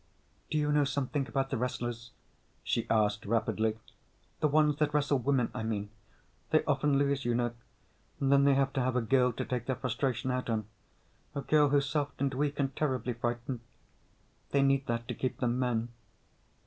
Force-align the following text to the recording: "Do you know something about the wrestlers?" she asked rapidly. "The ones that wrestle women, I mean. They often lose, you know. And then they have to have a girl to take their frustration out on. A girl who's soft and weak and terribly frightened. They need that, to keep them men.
"Do 0.49 0.57
you 0.57 0.71
know 0.71 0.83
something 0.83 1.27
about 1.27 1.51
the 1.51 1.59
wrestlers?" 1.59 2.09
she 2.63 2.89
asked 2.89 3.23
rapidly. 3.23 3.77
"The 4.39 4.47
ones 4.47 4.77
that 4.77 4.95
wrestle 4.95 5.19
women, 5.19 5.51
I 5.53 5.61
mean. 5.61 5.91
They 6.49 6.65
often 6.65 6.97
lose, 6.97 7.23
you 7.23 7.35
know. 7.35 7.53
And 8.19 8.31
then 8.31 8.43
they 8.43 8.55
have 8.55 8.73
to 8.73 8.81
have 8.81 8.95
a 8.95 9.01
girl 9.01 9.31
to 9.33 9.45
take 9.45 9.67
their 9.67 9.75
frustration 9.75 10.31
out 10.31 10.49
on. 10.49 10.65
A 11.35 11.41
girl 11.41 11.69
who's 11.69 11.85
soft 11.87 12.19
and 12.19 12.33
weak 12.33 12.59
and 12.59 12.75
terribly 12.75 13.13
frightened. 13.13 13.59
They 14.49 14.63
need 14.63 14.87
that, 14.87 15.07
to 15.07 15.13
keep 15.13 15.37
them 15.39 15.59
men. 15.59 15.89